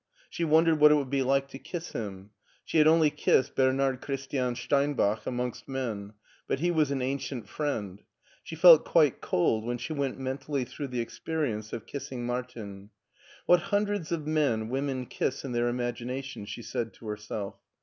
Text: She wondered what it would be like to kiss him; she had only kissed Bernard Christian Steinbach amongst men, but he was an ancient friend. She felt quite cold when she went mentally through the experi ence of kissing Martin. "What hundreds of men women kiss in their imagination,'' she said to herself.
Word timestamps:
She 0.31 0.43
wondered 0.43 0.79
what 0.79 0.89
it 0.91 0.95
would 0.95 1.11
be 1.11 1.21
like 1.21 1.47
to 1.49 1.59
kiss 1.59 1.91
him; 1.91 2.31
she 2.65 2.79
had 2.79 2.87
only 2.87 3.11
kissed 3.11 3.53
Bernard 3.53 4.01
Christian 4.01 4.55
Steinbach 4.55 5.27
amongst 5.27 5.67
men, 5.69 6.13
but 6.47 6.59
he 6.59 6.71
was 6.71 6.89
an 6.89 7.03
ancient 7.03 7.47
friend. 7.47 8.01
She 8.41 8.55
felt 8.55 8.83
quite 8.83 9.21
cold 9.21 9.63
when 9.63 9.77
she 9.77 9.93
went 9.93 10.17
mentally 10.17 10.63
through 10.65 10.87
the 10.87 11.05
experi 11.05 11.53
ence 11.53 11.71
of 11.71 11.85
kissing 11.85 12.25
Martin. 12.25 12.89
"What 13.45 13.59
hundreds 13.69 14.11
of 14.11 14.25
men 14.25 14.69
women 14.69 15.05
kiss 15.05 15.45
in 15.45 15.51
their 15.51 15.67
imagination,'' 15.67 16.47
she 16.47 16.63
said 16.63 16.93
to 16.93 17.05
herself. 17.05 17.57